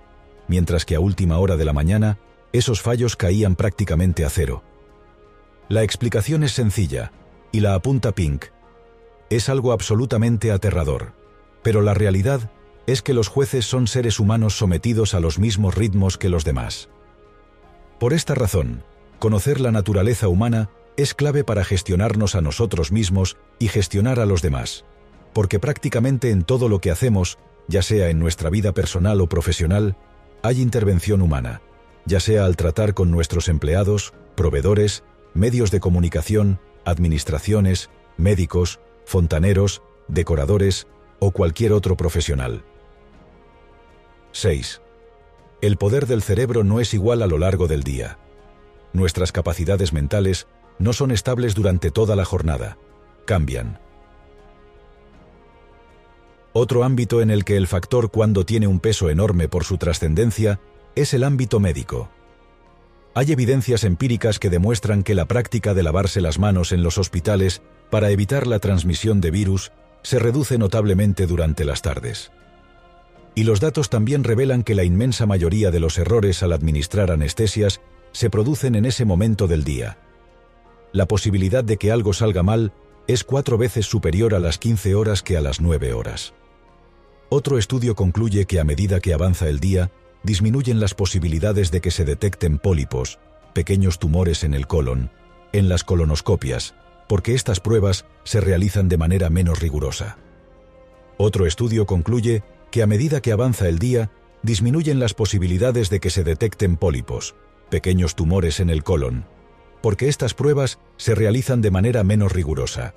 mientras 0.48 0.84
que 0.84 0.96
a 0.96 1.00
última 1.00 1.38
hora 1.38 1.56
de 1.56 1.64
la 1.64 1.72
mañana 1.72 2.18
esos 2.52 2.82
fallos 2.82 3.16
caían 3.16 3.56
prácticamente 3.56 4.24
a 4.24 4.30
cero. 4.30 4.62
La 5.68 5.82
explicación 5.82 6.42
es 6.42 6.52
sencilla, 6.52 7.12
y 7.52 7.60
la 7.60 7.74
apunta 7.74 8.12
Pink. 8.12 8.46
Es 9.30 9.48
algo 9.48 9.72
absolutamente 9.72 10.50
aterrador, 10.50 11.14
pero 11.62 11.80
la 11.80 11.94
realidad 11.94 12.50
es 12.86 13.02
que 13.02 13.14
los 13.14 13.28
jueces 13.28 13.64
son 13.64 13.86
seres 13.86 14.18
humanos 14.18 14.56
sometidos 14.58 15.14
a 15.14 15.20
los 15.20 15.38
mismos 15.38 15.74
ritmos 15.74 16.18
que 16.18 16.28
los 16.28 16.44
demás. 16.44 16.88
Por 18.00 18.14
esta 18.14 18.34
razón, 18.34 18.82
conocer 19.18 19.60
la 19.60 19.72
naturaleza 19.72 20.26
humana 20.28 20.70
es 20.96 21.12
clave 21.12 21.44
para 21.44 21.64
gestionarnos 21.64 22.34
a 22.34 22.40
nosotros 22.40 22.92
mismos 22.92 23.36
y 23.58 23.68
gestionar 23.68 24.20
a 24.20 24.24
los 24.24 24.40
demás, 24.40 24.86
porque 25.34 25.58
prácticamente 25.58 26.30
en 26.30 26.42
todo 26.42 26.70
lo 26.70 26.80
que 26.80 26.90
hacemos, 26.90 27.38
ya 27.68 27.82
sea 27.82 28.08
en 28.08 28.18
nuestra 28.18 28.48
vida 28.48 28.72
personal 28.72 29.20
o 29.20 29.28
profesional, 29.28 29.98
hay 30.42 30.62
intervención 30.62 31.20
humana, 31.20 31.60
ya 32.06 32.20
sea 32.20 32.46
al 32.46 32.56
tratar 32.56 32.94
con 32.94 33.10
nuestros 33.10 33.48
empleados, 33.48 34.14
proveedores, 34.34 35.04
medios 35.34 35.70
de 35.70 35.80
comunicación, 35.80 36.58
administraciones, 36.86 37.90
médicos, 38.16 38.80
fontaneros, 39.04 39.82
decoradores 40.08 40.86
o 41.18 41.32
cualquier 41.32 41.74
otro 41.74 41.98
profesional. 41.98 42.64
6. 44.32 44.80
El 45.60 45.76
poder 45.76 46.06
del 46.06 46.22
cerebro 46.22 46.64
no 46.64 46.80
es 46.80 46.94
igual 46.94 47.22
a 47.22 47.26
lo 47.26 47.38
largo 47.38 47.66
del 47.66 47.82
día. 47.82 48.18
Nuestras 48.92 49.30
capacidades 49.30 49.92
mentales 49.92 50.46
no 50.78 50.92
son 50.92 51.10
estables 51.10 51.54
durante 51.54 51.90
toda 51.90 52.16
la 52.16 52.24
jornada, 52.24 52.78
cambian. 53.26 53.78
Otro 56.52 56.82
ámbito 56.82 57.20
en 57.20 57.30
el 57.30 57.44
que 57.44 57.56
el 57.56 57.66
factor 57.66 58.10
cuando 58.10 58.44
tiene 58.44 58.66
un 58.66 58.80
peso 58.80 59.10
enorme 59.10 59.48
por 59.48 59.64
su 59.64 59.76
trascendencia 59.76 60.60
es 60.96 61.14
el 61.14 61.24
ámbito 61.24 61.60
médico. 61.60 62.10
Hay 63.14 63.30
evidencias 63.30 63.84
empíricas 63.84 64.38
que 64.38 64.50
demuestran 64.50 65.02
que 65.02 65.14
la 65.14 65.26
práctica 65.26 65.74
de 65.74 65.82
lavarse 65.82 66.20
las 66.20 66.38
manos 66.38 66.72
en 66.72 66.82
los 66.82 66.96
hospitales 66.96 67.60
para 67.90 68.10
evitar 68.10 68.46
la 68.46 68.60
transmisión 68.60 69.20
de 69.20 69.30
virus 69.30 69.72
se 70.02 70.18
reduce 70.18 70.58
notablemente 70.58 71.26
durante 71.26 71.64
las 71.64 71.82
tardes. 71.82 72.32
Y 73.34 73.44
los 73.44 73.60
datos 73.60 73.90
también 73.90 74.24
revelan 74.24 74.62
que 74.62 74.74
la 74.74 74.84
inmensa 74.84 75.26
mayoría 75.26 75.70
de 75.70 75.80
los 75.80 75.98
errores 75.98 76.42
al 76.42 76.52
administrar 76.52 77.10
anestesias 77.10 77.80
se 78.12 78.30
producen 78.30 78.74
en 78.74 78.86
ese 78.86 79.04
momento 79.04 79.46
del 79.46 79.64
día. 79.64 79.98
La 80.92 81.06
posibilidad 81.06 81.62
de 81.62 81.76
que 81.76 81.92
algo 81.92 82.12
salga 82.12 82.42
mal 82.42 82.72
es 83.06 83.24
cuatro 83.24 83.58
veces 83.58 83.86
superior 83.86 84.34
a 84.34 84.40
las 84.40 84.58
15 84.58 84.94
horas 84.94 85.22
que 85.22 85.36
a 85.36 85.40
las 85.40 85.60
9 85.60 85.92
horas. 85.92 86.34
Otro 87.28 87.58
estudio 87.58 87.94
concluye 87.94 88.46
que 88.46 88.58
a 88.58 88.64
medida 88.64 89.00
que 89.00 89.14
avanza 89.14 89.48
el 89.48 89.60
día, 89.60 89.92
disminuyen 90.24 90.80
las 90.80 90.94
posibilidades 90.94 91.70
de 91.70 91.80
que 91.80 91.92
se 91.92 92.04
detecten 92.04 92.58
pólipos, 92.58 93.20
pequeños 93.54 93.98
tumores 93.98 94.42
en 94.42 94.54
el 94.54 94.66
colon, 94.66 95.10
en 95.52 95.68
las 95.68 95.84
colonoscopias, 95.84 96.74
porque 97.08 97.34
estas 97.34 97.60
pruebas 97.60 98.04
se 98.24 98.40
realizan 98.40 98.88
de 98.88 98.96
manera 98.96 99.30
menos 99.30 99.60
rigurosa. 99.60 100.18
Otro 101.16 101.46
estudio 101.46 101.86
concluye 101.86 102.42
que 102.70 102.82
a 102.82 102.86
medida 102.86 103.20
que 103.20 103.32
avanza 103.32 103.68
el 103.68 103.78
día, 103.78 104.10
disminuyen 104.42 105.00
las 105.00 105.14
posibilidades 105.14 105.90
de 105.90 106.00
que 106.00 106.10
se 106.10 106.24
detecten 106.24 106.76
pólipos, 106.76 107.34
pequeños 107.68 108.14
tumores 108.14 108.60
en 108.60 108.70
el 108.70 108.82
colon, 108.82 109.26
porque 109.82 110.08
estas 110.08 110.34
pruebas 110.34 110.78
se 110.96 111.14
realizan 111.14 111.62
de 111.62 111.70
manera 111.70 112.04
menos 112.04 112.32
rigurosa. 112.32 112.94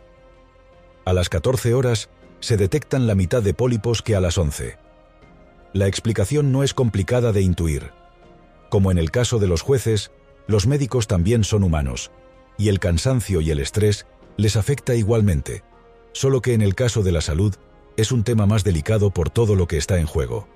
A 1.06 1.14
las 1.14 1.30
14 1.30 1.74
horas 1.74 2.10
se 2.40 2.58
detectan 2.58 3.08
la 3.08 3.16
mitad 3.16 3.42
de 3.42 3.54
pólipos 3.54 4.02
que 4.02 4.16
a 4.16 4.22
las 4.22 4.38
11. 4.38 4.78
La 5.74 5.88
explicación 5.88 6.52
no 6.52 6.64
es 6.64 6.74
complicada 6.74 7.32
de 7.32 7.42
intuir. 7.42 7.92
Como 8.70 8.92
en 8.92 8.98
el 8.98 9.12
caso 9.12 9.40
de 9.40 9.48
los 9.48 9.62
jueces, 9.62 10.12
los 10.48 10.68
médicos 10.68 11.08
también 11.08 11.44
son 11.44 11.64
humanos, 11.64 12.12
y 12.58 12.70
el 12.70 12.80
cansancio 12.80 13.42
y 13.42 13.52
el 13.52 13.60
estrés 13.60 14.06
les 14.38 14.56
afecta 14.56 14.96
igualmente, 14.96 15.64
solo 16.12 16.42
que 16.42 16.54
en 16.54 16.62
el 16.62 16.76
caso 16.76 17.02
de 17.02 17.12
la 17.12 17.22
salud 17.22 17.56
es 17.98 18.12
un 18.12 18.24
tema 18.24 18.46
más 18.46 18.64
delicado 18.64 19.12
por 19.12 19.30
todo 19.30 19.56
lo 19.56 19.68
que 19.68 19.78
está 19.78 20.00
en 20.00 20.06
juego. 20.06 20.48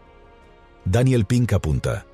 Daniel 0.86 1.26
Pink 1.26 1.54
apunta, 1.54 2.06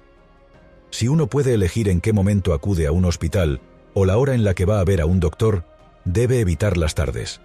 si 0.93 1.07
uno 1.07 1.25
puede 1.25 1.55
elegir 1.55 1.89
en 1.89 2.01
qué 2.01 2.13
momento 2.13 2.53
acude 2.53 2.85
a 2.85 2.91
un 2.91 3.05
hospital 3.05 3.61
o 3.95 4.05
la 4.05 4.17
hora 4.17 4.35
en 4.35 4.43
la 4.43 4.53
que 4.53 4.65
va 4.65 4.79
a 4.79 4.83
ver 4.83 5.01
a 5.01 5.07
un 5.07 5.19
doctor, 5.19 5.65
debe 6.05 6.39
evitar 6.39 6.77
las 6.77 6.93
tardes. 6.93 7.41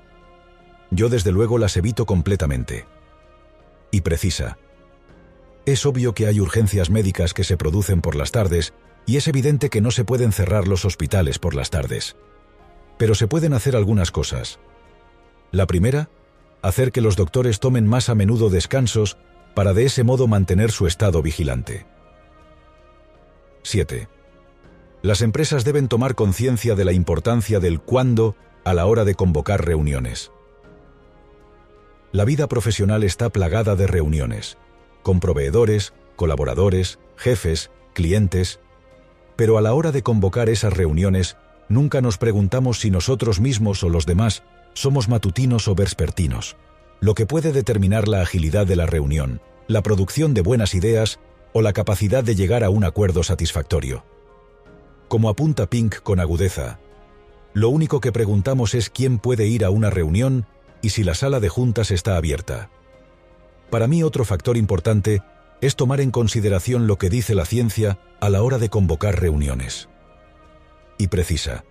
Yo 0.90 1.08
desde 1.08 1.32
luego 1.32 1.56
las 1.56 1.74
evito 1.78 2.04
completamente. 2.04 2.84
Y 3.90 4.02
precisa. 4.02 4.58
Es 5.64 5.86
obvio 5.86 6.12
que 6.12 6.26
hay 6.26 6.40
urgencias 6.40 6.90
médicas 6.90 7.32
que 7.32 7.42
se 7.42 7.56
producen 7.56 8.02
por 8.02 8.16
las 8.16 8.32
tardes 8.32 8.74
y 9.06 9.16
es 9.16 9.28
evidente 9.28 9.70
que 9.70 9.80
no 9.80 9.90
se 9.90 10.04
pueden 10.04 10.32
cerrar 10.32 10.68
los 10.68 10.84
hospitales 10.84 11.38
por 11.38 11.54
las 11.54 11.70
tardes. 11.70 12.16
Pero 12.98 13.14
se 13.14 13.28
pueden 13.28 13.54
hacer 13.54 13.76
algunas 13.76 14.10
cosas. 14.10 14.58
La 15.52 15.66
primera, 15.66 16.10
hacer 16.62 16.92
que 16.92 17.00
los 17.00 17.16
doctores 17.16 17.60
tomen 17.60 17.86
más 17.86 18.08
a 18.08 18.14
menudo 18.14 18.50
descansos 18.50 19.16
para 19.54 19.72
de 19.72 19.84
ese 19.84 20.04
modo 20.04 20.26
mantener 20.26 20.70
su 20.70 20.86
estado 20.86 21.22
vigilante. 21.22 21.86
7. 23.62 24.08
Las 25.02 25.22
empresas 25.22 25.64
deben 25.64 25.88
tomar 25.88 26.14
conciencia 26.14 26.74
de 26.74 26.84
la 26.84 26.92
importancia 26.92 27.60
del 27.60 27.80
cuándo 27.80 28.36
a 28.64 28.74
la 28.74 28.86
hora 28.86 29.04
de 29.04 29.14
convocar 29.14 29.64
reuniones. 29.64 30.32
La 32.12 32.24
vida 32.24 32.48
profesional 32.48 33.04
está 33.04 33.30
plagada 33.30 33.76
de 33.76 33.86
reuniones, 33.86 34.58
con 35.02 35.20
proveedores, 35.20 35.92
colaboradores, 36.16 36.98
jefes, 37.16 37.70
clientes, 37.92 38.60
pero 39.36 39.58
a 39.58 39.62
la 39.62 39.74
hora 39.74 39.92
de 39.92 40.02
convocar 40.02 40.48
esas 40.48 40.72
reuniones, 40.72 41.36
nunca 41.68 42.00
nos 42.00 42.18
preguntamos 42.18 42.80
si 42.80 42.90
nosotros 42.90 43.40
mismos 43.40 43.84
o 43.84 43.88
los 43.88 44.06
demás 44.06 44.42
somos 44.78 45.08
matutinos 45.08 45.66
o 45.66 45.74
vespertinos, 45.74 46.56
lo 47.00 47.14
que 47.14 47.26
puede 47.26 47.50
determinar 47.50 48.06
la 48.06 48.22
agilidad 48.22 48.64
de 48.64 48.76
la 48.76 48.86
reunión, 48.86 49.40
la 49.66 49.82
producción 49.82 50.34
de 50.34 50.40
buenas 50.40 50.72
ideas 50.72 51.18
o 51.52 51.62
la 51.62 51.72
capacidad 51.72 52.22
de 52.22 52.36
llegar 52.36 52.62
a 52.62 52.70
un 52.70 52.84
acuerdo 52.84 53.24
satisfactorio. 53.24 54.04
Como 55.08 55.30
apunta 55.30 55.68
Pink 55.68 55.96
con 55.96 56.20
agudeza, 56.20 56.78
lo 57.54 57.70
único 57.70 58.00
que 58.00 58.12
preguntamos 58.12 58.74
es 58.74 58.88
quién 58.88 59.18
puede 59.18 59.48
ir 59.48 59.64
a 59.64 59.70
una 59.70 59.90
reunión 59.90 60.46
y 60.80 60.90
si 60.90 61.02
la 61.02 61.14
sala 61.14 61.40
de 61.40 61.48
juntas 61.48 61.90
está 61.90 62.16
abierta. 62.16 62.70
Para 63.70 63.88
mí 63.88 64.04
otro 64.04 64.24
factor 64.24 64.56
importante 64.56 65.22
es 65.60 65.74
tomar 65.74 66.00
en 66.00 66.12
consideración 66.12 66.86
lo 66.86 66.98
que 66.98 67.10
dice 67.10 67.34
la 67.34 67.46
ciencia 67.46 67.98
a 68.20 68.30
la 68.30 68.44
hora 68.44 68.58
de 68.58 68.68
convocar 68.68 69.20
reuniones. 69.20 69.88
Y 70.98 71.08
precisa. 71.08 71.64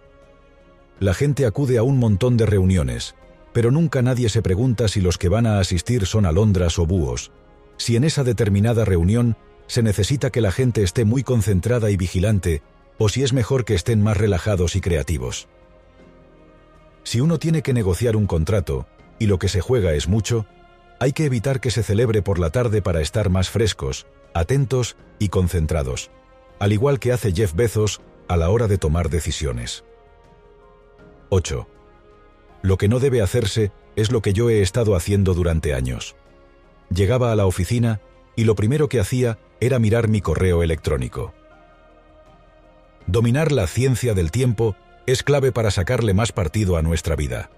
La 1.00 1.13
gente 1.13 1.46
acude 1.46 1.77
a 1.77 1.84
un 1.84 2.00
montón 2.00 2.38
de 2.38 2.46
reuniones, 2.48 3.16
pero 3.54 3.72
nunca 3.72 4.01
nadie 4.01 4.30
se 4.30 4.42
pregunta 4.42 4.88
si 4.88 5.00
los 5.00 5.18
que 5.18 5.30
van 5.30 5.46
a 5.46 5.60
asistir 5.60 6.06
son 6.06 6.25
alondras 6.25 6.80
o 6.80 6.88
búhos, 6.88 7.32
si 7.77 7.96
en 7.96 8.04
esa 8.04 8.24
determinada 8.24 8.84
reunión 8.84 9.38
se 9.68 9.84
necesita 9.84 10.32
que 10.32 10.42
la 10.42 10.51
gente 10.51 10.82
esté 10.82 11.06
muy 11.06 11.24
concentrada 11.24 11.92
y 11.92 11.98
vigilante, 11.98 12.63
o 12.98 13.10
si 13.10 13.22
es 13.22 13.34
mejor 13.34 13.63
que 13.63 13.75
estén 13.75 14.01
más 14.01 14.18
relajados 14.18 14.75
y 14.75 14.82
creativos. 14.82 15.48
Si 17.04 17.22
uno 17.22 17.38
tiene 17.38 17.62
que 17.62 17.74
negociar 17.74 18.16
un 18.16 18.25
contrato, 18.25 18.88
y 19.20 19.27
lo 19.27 19.38
que 19.39 19.50
se 19.50 19.62
juega 19.62 19.94
es 19.94 20.08
mucho, 20.08 20.48
hay 21.00 21.13
que 21.13 21.25
evitar 21.25 21.60
que 21.60 21.70
se 21.70 21.84
celebre 21.84 22.24
por 22.24 22.39
la 22.39 22.50
tarde 22.50 22.82
para 22.82 23.01
estar 23.01 23.30
más 23.30 23.50
frescos, 23.50 24.08
atentos 24.34 24.98
y 25.20 25.30
concentrados, 25.30 26.10
al 26.60 26.74
igual 26.74 27.00
que 27.00 27.12
hace 27.12 27.34
Jeff 27.34 27.54
Bezos 27.54 28.01
a 28.27 28.36
la 28.36 28.50
hora 28.50 28.68
de 28.68 28.80
tomar 28.80 29.10
decisiones. 29.10 29.84
8. 31.30 31.68
Lo 32.62 32.78
que 32.78 32.88
no 32.88 33.00
debe 33.00 33.22
hacerse 33.22 33.72
es 33.96 34.12
lo 34.12 34.22
que 34.22 34.34
yo 34.34 34.50
he 34.50 34.62
estado 34.62 34.96
haciendo 34.96 35.34
durante 35.34 35.74
años. 35.74 36.16
Llegaba 36.90 37.32
a 37.32 37.36
la 37.36 37.46
oficina 37.46 38.02
y 38.36 38.46
lo 38.46 38.56
primero 38.56 38.88
que 38.88 39.00
hacía 39.00 39.40
era 39.60 39.80
mirar 39.80 40.08
mi 40.08 40.22
correo 40.22 40.64
electrónico. 40.64 41.34
Dominar 43.08 43.52
la 43.52 43.68
ciencia 43.68 44.14
del 44.14 44.32
tiempo 44.32 44.76
es 45.06 45.24
clave 45.24 45.52
para 45.52 45.72
sacarle 45.72 46.14
más 46.14 46.32
partido 46.32 46.78
a 46.78 46.82
nuestra 46.82 47.16
vida. 47.16 47.50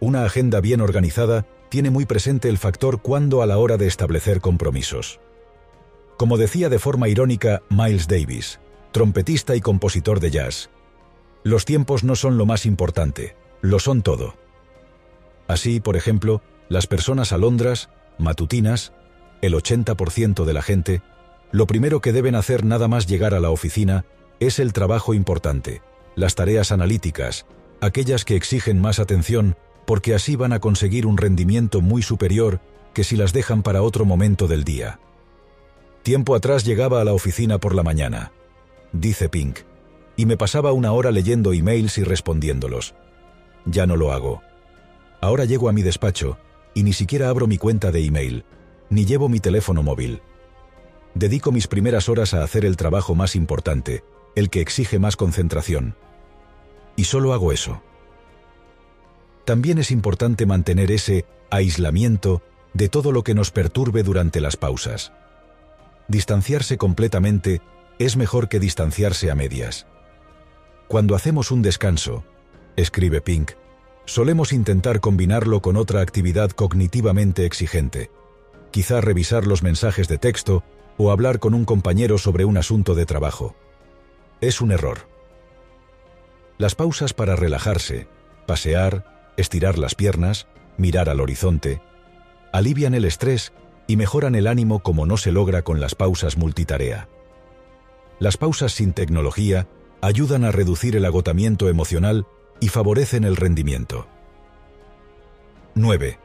Una 0.00 0.24
agenda 0.24 0.60
bien 0.60 0.80
organizada 0.80 1.46
tiene 1.68 1.90
muy 1.90 2.06
presente 2.06 2.48
el 2.48 2.58
factor 2.58 3.02
cuándo 3.02 3.42
a 3.42 3.46
la 3.46 3.58
hora 3.58 3.76
de 3.76 3.86
establecer 3.86 4.40
compromisos. 4.40 5.20
Como 6.16 6.36
decía 6.38 6.68
de 6.68 6.78
forma 6.78 7.08
irónica 7.08 7.62
Miles 7.68 8.06
Davis, 8.06 8.60
trompetista 8.92 9.56
y 9.56 9.60
compositor 9.60 10.20
de 10.20 10.30
jazz, 10.30 10.70
los 11.44 11.66
tiempos 11.66 12.02
no 12.02 12.16
son 12.16 12.38
lo 12.38 12.46
más 12.46 12.66
importante, 12.66 13.36
lo 13.60 13.78
son 13.78 14.02
todo. 14.02 14.34
Así, 15.46 15.78
por 15.78 15.96
ejemplo, 15.96 16.42
las 16.68 16.86
personas 16.86 17.32
alondras, 17.32 17.90
matutinas, 18.18 18.92
el 19.42 19.54
80% 19.54 20.44
de 20.44 20.52
la 20.54 20.62
gente, 20.62 21.02
lo 21.52 21.66
primero 21.66 22.00
que 22.00 22.12
deben 22.12 22.34
hacer 22.34 22.64
nada 22.64 22.88
más 22.88 23.06
llegar 23.06 23.34
a 23.34 23.40
la 23.40 23.50
oficina 23.50 24.06
es 24.40 24.58
el 24.58 24.72
trabajo 24.72 25.12
importante, 25.12 25.82
las 26.16 26.34
tareas 26.34 26.72
analíticas, 26.72 27.46
aquellas 27.80 28.24
que 28.24 28.36
exigen 28.36 28.80
más 28.80 28.98
atención 28.98 29.56
porque 29.86 30.14
así 30.14 30.36
van 30.36 30.54
a 30.54 30.60
conseguir 30.60 31.04
un 31.04 31.18
rendimiento 31.18 31.82
muy 31.82 32.02
superior 32.02 32.60
que 32.94 33.04
si 33.04 33.16
las 33.16 33.34
dejan 33.34 33.62
para 33.62 33.82
otro 33.82 34.06
momento 34.06 34.48
del 34.48 34.64
día. 34.64 34.98
Tiempo 36.02 36.34
atrás 36.34 36.64
llegaba 36.64 37.02
a 37.02 37.04
la 37.04 37.12
oficina 37.12 37.58
por 37.58 37.74
la 37.74 37.82
mañana, 37.82 38.32
dice 38.92 39.28
Pink, 39.28 39.58
y 40.16 40.26
me 40.26 40.36
pasaba 40.36 40.72
una 40.72 40.92
hora 40.92 41.10
leyendo 41.10 41.52
emails 41.52 41.98
y 41.98 42.04
respondiéndolos. 42.04 42.94
Ya 43.64 43.86
no 43.86 43.96
lo 43.96 44.12
hago. 44.12 44.42
Ahora 45.20 45.44
llego 45.44 45.68
a 45.68 45.72
mi 45.72 45.82
despacho 45.82 46.38
y 46.74 46.82
ni 46.82 46.92
siquiera 46.92 47.28
abro 47.28 47.46
mi 47.46 47.58
cuenta 47.58 47.90
de 47.90 48.04
email, 48.04 48.44
ni 48.90 49.04
llevo 49.04 49.28
mi 49.28 49.40
teléfono 49.40 49.82
móvil. 49.82 50.20
Dedico 51.14 51.52
mis 51.52 51.66
primeras 51.66 52.08
horas 52.08 52.34
a 52.34 52.42
hacer 52.42 52.64
el 52.64 52.76
trabajo 52.76 53.14
más 53.14 53.36
importante, 53.36 54.04
el 54.34 54.50
que 54.50 54.60
exige 54.60 54.98
más 54.98 55.16
concentración. 55.16 55.96
Y 56.96 57.04
solo 57.04 57.32
hago 57.32 57.52
eso 57.52 57.82
también 59.44 59.78
es 59.78 59.90
importante 59.90 60.46
mantener 60.46 60.90
ese 60.90 61.26
aislamiento 61.50 62.42
de 62.72 62.88
todo 62.88 63.12
lo 63.12 63.22
que 63.22 63.34
nos 63.34 63.50
perturbe 63.50 64.02
durante 64.02 64.40
las 64.40 64.56
pausas. 64.56 65.12
Distanciarse 66.08 66.76
completamente 66.76 67.60
es 67.98 68.16
mejor 68.16 68.48
que 68.48 68.58
distanciarse 68.58 69.30
a 69.30 69.34
medias. 69.34 69.86
Cuando 70.88 71.14
hacemos 71.14 71.50
un 71.50 71.62
descanso, 71.62 72.24
escribe 72.76 73.20
Pink, 73.20 73.52
solemos 74.04 74.52
intentar 74.52 75.00
combinarlo 75.00 75.60
con 75.60 75.76
otra 75.76 76.02
actividad 76.02 76.50
cognitivamente 76.50 77.46
exigente, 77.46 78.10
quizá 78.70 79.00
revisar 79.00 79.46
los 79.46 79.62
mensajes 79.62 80.08
de 80.08 80.18
texto 80.18 80.62
o 80.98 81.10
hablar 81.10 81.38
con 81.38 81.54
un 81.54 81.64
compañero 81.64 82.18
sobre 82.18 82.44
un 82.44 82.56
asunto 82.56 82.94
de 82.94 83.06
trabajo. 83.06 83.56
Es 84.40 84.60
un 84.60 84.72
error. 84.72 85.08
Las 86.58 86.74
pausas 86.74 87.14
para 87.14 87.34
relajarse, 87.34 88.06
pasear, 88.46 89.32
estirar 89.36 89.78
las 89.78 89.94
piernas, 89.94 90.46
mirar 90.76 91.08
al 91.08 91.20
horizonte, 91.20 91.80
alivian 92.52 92.94
el 92.94 93.06
estrés 93.06 93.52
y 93.86 93.96
mejoran 93.96 94.34
el 94.34 94.46
ánimo 94.46 94.80
como 94.80 95.06
no 95.06 95.16
se 95.16 95.32
logra 95.32 95.62
con 95.62 95.80
las 95.80 95.94
pausas 95.94 96.36
multitarea. 96.36 97.08
Las 98.18 98.36
pausas 98.36 98.72
sin 98.72 98.92
tecnología 98.92 99.66
ayudan 100.04 100.44
a 100.44 100.52
reducir 100.52 100.96
el 100.96 101.06
agotamiento 101.06 101.70
emocional 101.70 102.26
y 102.60 102.68
favorecen 102.68 103.24
el 103.24 103.36
rendimiento. 103.36 104.06
9. 105.74 106.18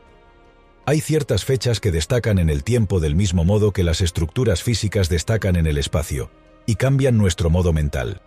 Hay 0.85 0.99
ciertas 0.99 1.45
fechas 1.45 1.79
que 1.79 1.91
destacan 1.91 2.39
en 2.39 2.49
el 2.49 2.65
tiempo 2.65 2.99
del 2.99 3.15
mismo 3.15 3.45
modo 3.45 3.71
que 3.71 3.85
las 3.85 4.01
estructuras 4.01 4.63
físicas 4.63 5.07
destacan 5.07 5.55
en 5.55 5.65
el 5.65 5.77
espacio, 5.77 6.29
y 6.65 6.75
cambian 6.75 7.17
nuestro 7.17 7.49
modo 7.49 7.71
mental. 7.71 8.21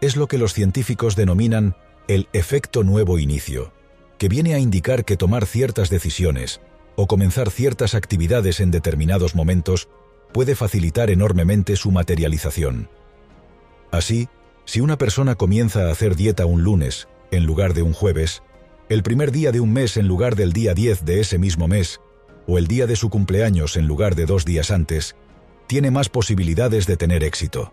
Es 0.00 0.16
lo 0.16 0.26
que 0.26 0.38
los 0.38 0.54
científicos 0.54 1.14
denominan 1.14 1.76
el 2.08 2.28
efecto 2.32 2.82
nuevo 2.82 3.18
inicio, 3.18 3.72
que 4.16 4.28
viene 4.28 4.54
a 4.54 4.58
indicar 4.58 5.04
que 5.04 5.18
tomar 5.18 5.44
ciertas 5.44 5.90
decisiones 5.90 6.62
o 6.96 7.06
comenzar 7.06 7.50
ciertas 7.50 7.94
actividades 7.94 8.60
en 8.60 8.70
determinados 8.70 9.34
momentos 9.34 9.88
puede 10.32 10.54
facilitar 10.54 11.10
enormemente 11.10 11.76
su 11.76 11.90
materialización. 11.90 12.88
Así, 13.90 14.28
si 14.64 14.80
una 14.80 14.98
persona 14.98 15.34
comienza 15.36 15.86
a 15.86 15.92
hacer 15.92 16.16
dieta 16.16 16.46
un 16.46 16.62
lunes 16.62 17.08
en 17.30 17.44
lugar 17.44 17.74
de 17.74 17.82
un 17.82 17.92
jueves, 17.92 18.42
el 18.88 19.02
primer 19.02 19.32
día 19.32 19.52
de 19.52 19.60
un 19.60 19.72
mes 19.72 19.96
en 19.96 20.06
lugar 20.06 20.36
del 20.36 20.52
día 20.52 20.74
10 20.74 21.04
de 21.04 21.20
ese 21.20 21.38
mismo 21.38 21.68
mes, 21.68 22.00
o 22.46 22.58
el 22.58 22.66
día 22.66 22.86
de 22.86 22.96
su 22.96 23.10
cumpleaños 23.10 23.76
en 23.76 23.86
lugar 23.86 24.14
de 24.14 24.26
dos 24.26 24.44
días 24.44 24.70
antes, 24.70 25.16
tiene 25.66 25.90
más 25.90 26.08
posibilidades 26.08 26.86
de 26.86 26.96
tener 26.96 27.24
éxito. 27.24 27.72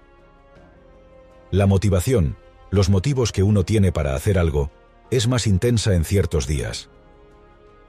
La 1.51 1.67
motivación, 1.67 2.35
los 2.71 2.89
motivos 2.89 3.31
que 3.31 3.43
uno 3.43 3.63
tiene 3.63 3.91
para 3.91 4.15
hacer 4.15 4.39
algo, 4.39 4.71
es 5.11 5.27
más 5.27 5.45
intensa 5.45 5.93
en 5.93 6.05
ciertos 6.05 6.47
días. 6.47 6.89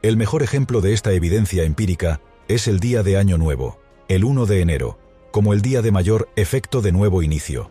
El 0.02 0.18
mejor 0.18 0.42
ejemplo 0.42 0.82
de 0.82 0.92
esta 0.92 1.12
evidencia 1.12 1.64
empírica 1.64 2.20
es 2.48 2.68
el 2.68 2.80
día 2.80 3.02
de 3.02 3.16
Año 3.16 3.38
Nuevo, 3.38 3.80
el 4.08 4.24
1 4.24 4.44
de 4.44 4.60
enero, 4.60 4.98
como 5.30 5.54
el 5.54 5.62
día 5.62 5.80
de 5.80 5.90
mayor 5.90 6.28
efecto 6.36 6.82
de 6.82 6.92
nuevo 6.92 7.22
inicio, 7.22 7.70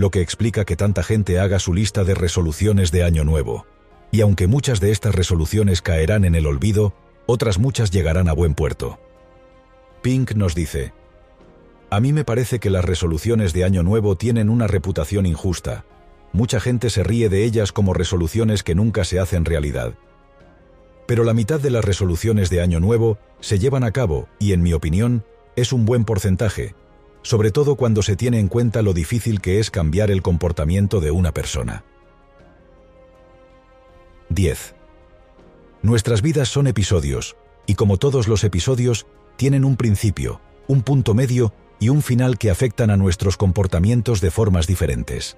lo 0.00 0.10
que 0.10 0.22
explica 0.22 0.64
que 0.64 0.76
tanta 0.76 1.02
gente 1.02 1.38
haga 1.38 1.58
su 1.58 1.74
lista 1.74 2.04
de 2.04 2.14
resoluciones 2.14 2.90
de 2.90 3.04
año 3.04 3.22
nuevo. 3.22 3.66
Y 4.10 4.22
aunque 4.22 4.46
muchas 4.46 4.80
de 4.80 4.90
estas 4.90 5.14
resoluciones 5.14 5.82
caerán 5.82 6.24
en 6.24 6.34
el 6.34 6.46
olvido, 6.46 6.94
otras 7.26 7.58
muchas 7.58 7.90
llegarán 7.90 8.28
a 8.28 8.32
buen 8.32 8.54
puerto. 8.54 8.98
Pink 10.02 10.32
nos 10.32 10.54
dice, 10.54 10.92
A 11.90 12.00
mí 12.00 12.12
me 12.12 12.24
parece 12.24 12.58
que 12.58 12.70
las 12.70 12.84
resoluciones 12.84 13.52
de 13.52 13.64
año 13.64 13.82
nuevo 13.82 14.16
tienen 14.16 14.48
una 14.48 14.66
reputación 14.66 15.26
injusta. 15.26 15.84
Mucha 16.32 16.60
gente 16.60 16.88
se 16.88 17.04
ríe 17.04 17.28
de 17.28 17.44
ellas 17.44 17.70
como 17.70 17.92
resoluciones 17.92 18.62
que 18.62 18.74
nunca 18.74 19.04
se 19.04 19.20
hacen 19.20 19.44
realidad. 19.44 19.94
Pero 21.06 21.24
la 21.24 21.34
mitad 21.34 21.60
de 21.60 21.70
las 21.70 21.84
resoluciones 21.84 22.48
de 22.50 22.62
año 22.62 22.80
nuevo 22.80 23.18
se 23.40 23.58
llevan 23.58 23.84
a 23.84 23.90
cabo 23.90 24.28
y, 24.38 24.52
en 24.52 24.62
mi 24.62 24.72
opinión, 24.72 25.24
es 25.56 25.72
un 25.72 25.84
buen 25.84 26.04
porcentaje, 26.04 26.74
sobre 27.22 27.50
todo 27.50 27.76
cuando 27.76 28.02
se 28.02 28.16
tiene 28.16 28.38
en 28.38 28.48
cuenta 28.48 28.82
lo 28.82 28.92
difícil 28.92 29.40
que 29.40 29.58
es 29.58 29.70
cambiar 29.70 30.10
el 30.10 30.22
comportamiento 30.22 31.00
de 31.00 31.10
una 31.10 31.32
persona. 31.32 31.84
10. 34.30 34.74
Nuestras 35.82 36.22
vidas 36.22 36.48
son 36.48 36.66
episodios, 36.66 37.36
y 37.66 37.74
como 37.74 37.96
todos 37.96 38.28
los 38.28 38.44
episodios, 38.44 39.06
tienen 39.36 39.64
un 39.64 39.76
principio, 39.76 40.40
un 40.66 40.82
punto 40.82 41.14
medio 41.14 41.52
y 41.78 41.88
un 41.88 42.02
final 42.02 42.38
que 42.38 42.50
afectan 42.50 42.90
a 42.90 42.96
nuestros 42.96 43.36
comportamientos 43.36 44.20
de 44.20 44.30
formas 44.30 44.66
diferentes. 44.66 45.36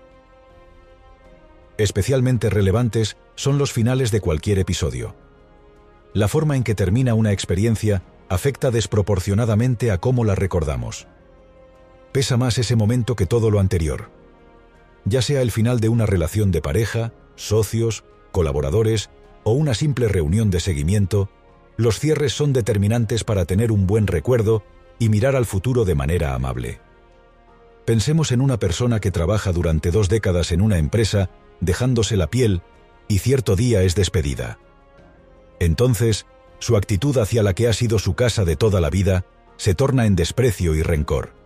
Especialmente 1.79 2.51
relevantes 2.51 3.17
son 3.35 3.59
los 3.59 3.73
finales 3.73 4.11
de 4.11 4.21
cualquier 4.21 4.59
episodio. 4.59 5.15
La 6.13 6.29
forma 6.29 6.57
en 6.57 6.65
que 6.65 6.75
termina 6.75 7.15
una 7.15 7.33
experiencia 7.33 8.03
afecta 8.29 8.71
desproporcionadamente 8.71 9.91
a 9.91 9.99
cómo 9.99 10.25
la 10.25 10.35
recordamos 10.35 11.07
pesa 12.13 12.37
más 12.37 12.59
ese 12.59 12.77
momento 12.77 13.17
que 13.17 13.27
todo 13.27 13.51
lo 13.51 13.59
anterior. 13.59 14.11
Ya 15.05 15.23
sea 15.23 15.43
el 15.43 15.51
final 15.51 15.81
de 15.81 15.89
una 15.89 16.07
relación 16.07 16.51
de 16.53 16.63
pareja, 16.63 17.13
socios, 17.35 18.05
colaboradores 18.31 19.11
o 19.43 19.53
una 19.53 19.75
simple 19.75 20.09
reunión 20.09 20.51
de 20.51 20.61
seguimiento, 20.61 21.29
los 21.77 21.99
cierres 21.99 22.33
son 22.33 22.53
determinantes 22.53 23.25
para 23.25 23.47
tener 23.47 23.73
un 23.73 23.87
buen 23.87 24.07
recuerdo 24.07 24.63
y 24.99 25.09
mirar 25.09 25.35
al 25.35 25.47
futuro 25.47 25.85
de 25.85 25.95
manera 25.95 26.35
amable. 26.35 26.81
Pensemos 27.85 28.31
en 28.31 28.41
una 28.41 28.59
persona 28.59 29.01
que 29.01 29.11
trabaja 29.11 29.51
durante 29.51 29.91
dos 29.91 30.09
décadas 30.09 30.53
en 30.53 30.61
una 30.61 30.79
empresa, 30.79 31.31
dejándose 31.61 32.17
la 32.17 32.29
piel, 32.29 32.63
y 33.09 33.19
cierto 33.19 33.57
día 33.57 33.83
es 33.83 33.97
despedida. 33.97 34.59
Entonces, 35.59 36.27
su 36.61 36.77
actitud 36.77 37.17
hacia 37.19 37.43
la 37.43 37.55
que 37.55 37.67
ha 37.67 37.73
sido 37.73 37.99
su 37.99 38.15
casa 38.15 38.45
de 38.45 38.55
toda 38.55 38.81
la 38.81 38.91
vida 38.91 39.25
se 39.57 39.75
torna 39.75 40.07
en 40.07 40.15
desprecio 40.15 40.77
y 40.77 40.83
rencor 40.83 41.42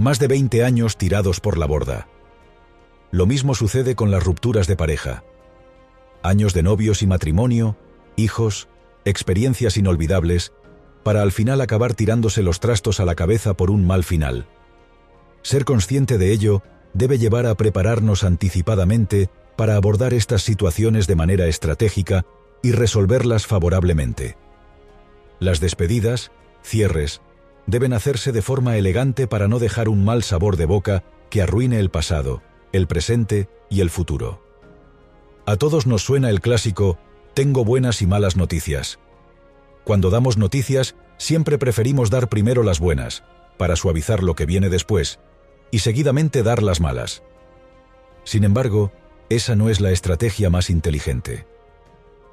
más 0.00 0.18
de 0.18 0.28
20 0.28 0.64
años 0.64 0.96
tirados 0.96 1.40
por 1.40 1.58
la 1.58 1.66
borda. 1.66 2.08
Lo 3.10 3.26
mismo 3.26 3.54
sucede 3.54 3.94
con 3.94 4.10
las 4.10 4.24
rupturas 4.24 4.66
de 4.66 4.74
pareja. 4.74 5.24
Años 6.22 6.54
de 6.54 6.62
novios 6.62 7.02
y 7.02 7.06
matrimonio, 7.06 7.76
hijos, 8.16 8.68
experiencias 9.04 9.76
inolvidables, 9.76 10.52
para 11.02 11.22
al 11.22 11.32
final 11.32 11.60
acabar 11.60 11.94
tirándose 11.94 12.42
los 12.42 12.60
trastos 12.60 12.98
a 12.98 13.04
la 13.04 13.14
cabeza 13.14 13.54
por 13.54 13.70
un 13.70 13.86
mal 13.86 14.02
final. 14.02 14.46
Ser 15.42 15.64
consciente 15.64 16.16
de 16.16 16.32
ello 16.32 16.62
debe 16.94 17.18
llevar 17.18 17.46
a 17.46 17.54
prepararnos 17.54 18.24
anticipadamente 18.24 19.28
para 19.56 19.76
abordar 19.76 20.14
estas 20.14 20.42
situaciones 20.42 21.06
de 21.06 21.16
manera 21.16 21.46
estratégica 21.46 22.24
y 22.62 22.72
resolverlas 22.72 23.46
favorablemente. 23.46 24.36
Las 25.40 25.60
despedidas, 25.60 26.30
cierres, 26.62 27.20
deben 27.70 27.92
hacerse 27.92 28.32
de 28.32 28.42
forma 28.42 28.76
elegante 28.76 29.26
para 29.26 29.48
no 29.48 29.58
dejar 29.58 29.88
un 29.88 30.04
mal 30.04 30.22
sabor 30.22 30.56
de 30.56 30.66
boca 30.66 31.04
que 31.30 31.42
arruine 31.42 31.78
el 31.78 31.90
pasado, 31.90 32.42
el 32.72 32.86
presente 32.86 33.48
y 33.68 33.80
el 33.80 33.90
futuro. 33.90 34.44
A 35.46 35.56
todos 35.56 35.86
nos 35.86 36.02
suena 36.02 36.30
el 36.30 36.40
clásico, 36.40 36.98
tengo 37.34 37.64
buenas 37.64 38.02
y 38.02 38.06
malas 38.06 38.36
noticias. 38.36 38.98
Cuando 39.84 40.10
damos 40.10 40.36
noticias, 40.36 40.96
siempre 41.16 41.58
preferimos 41.58 42.10
dar 42.10 42.28
primero 42.28 42.62
las 42.62 42.80
buenas, 42.80 43.24
para 43.56 43.76
suavizar 43.76 44.22
lo 44.22 44.34
que 44.34 44.46
viene 44.46 44.68
después, 44.68 45.20
y 45.70 45.80
seguidamente 45.80 46.42
dar 46.42 46.62
las 46.62 46.80
malas. 46.80 47.22
Sin 48.24 48.44
embargo, 48.44 48.92
esa 49.28 49.54
no 49.54 49.70
es 49.70 49.80
la 49.80 49.92
estrategia 49.92 50.50
más 50.50 50.70
inteligente. 50.70 51.46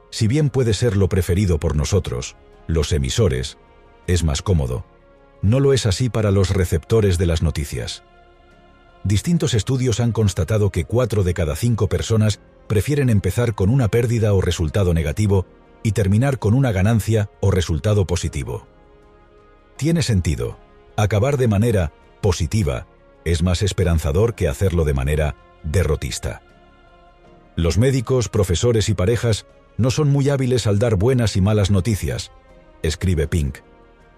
Si 0.10 0.28
bien 0.28 0.50
puede 0.50 0.74
ser 0.74 0.98
lo 0.98 1.10
preferido 1.10 1.60
por 1.60 1.76
nosotros, 1.76 2.36
los 2.66 2.92
emisores, 2.92 3.58
es 4.08 4.24
más 4.24 4.42
cómodo, 4.42 4.86
no 5.42 5.60
lo 5.60 5.74
es 5.74 5.86
así 5.86 6.10
para 6.10 6.32
los 6.32 6.50
receptores 6.52 7.18
de 7.18 7.26
las 7.26 7.42
noticias. 7.42 8.04
Distintos 9.04 9.54
estudios 9.54 10.00
han 10.00 10.12
constatado 10.12 10.72
que 10.72 10.84
4 10.84 11.24
de 11.24 11.34
cada 11.34 11.56
5 11.56 11.88
personas 11.88 12.40
prefieren 12.68 13.10
empezar 13.10 13.56
con 13.56 13.70
una 13.70 13.88
pérdida 13.88 14.34
o 14.34 14.42
resultado 14.42 14.94
negativo 14.94 15.46
y 15.84 15.94
terminar 15.94 16.40
con 16.40 16.54
una 16.54 16.72
ganancia 16.72 17.30
o 17.40 17.52
resultado 17.52 18.06
positivo. 18.06 18.68
Tiene 19.78 20.02
sentido. 20.02 20.58
Acabar 20.98 21.38
de 21.38 21.48
manera 21.48 21.94
positiva 22.22 22.88
es 23.24 23.44
más 23.44 23.62
esperanzador 23.62 24.36
que 24.36 24.48
hacerlo 24.48 24.84
de 24.84 24.94
manera 24.94 25.36
derrotista. 25.64 26.42
Los 27.56 27.78
médicos, 27.78 28.30
profesores 28.30 28.90
y 28.90 28.94
parejas 28.94 29.46
no 29.78 29.92
son 29.92 30.10
muy 30.10 30.30
hábiles 30.30 30.68
al 30.68 30.80
dar 30.80 30.96
buenas 30.96 31.36
y 31.38 31.42
malas 31.42 31.70
noticias, 31.70 32.32
escribe 32.82 33.28
Pink 33.28 33.60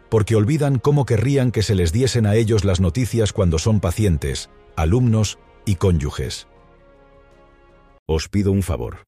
porque 0.10 0.36
olvidan 0.36 0.80
cómo 0.80 1.06
querrían 1.06 1.52
que 1.52 1.62
se 1.62 1.76
les 1.76 1.91
diesen 1.91 2.26
a 2.26 2.36
ellos 2.36 2.65
las 2.65 2.80
noticias 2.80 3.32
cuando 3.32 3.60
son 3.60 3.80
pacientes, 3.80 4.50
alumnos 4.76 5.39
y 5.65 5.76
cónyuges. 5.76 6.48
Os 8.08 8.28
pido 8.28 8.52
un 8.52 8.63
favor. 8.63 9.04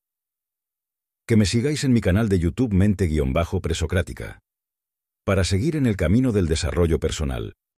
Que 1.27 1.35
me 1.35 1.45
sigáis 1.45 1.83
en 1.83 1.93
mi 1.93 2.01
canal 2.01 2.29
de 2.29 2.39
YouTube 2.39 2.73
Mente-Presocrática. 2.73 4.39
Para 5.25 5.43
seguir 5.43 5.75
en 5.75 5.87
el 5.87 5.95
camino 5.97 6.31
del 6.31 6.47
desarrollo 6.47 6.99
personal, 6.99 7.53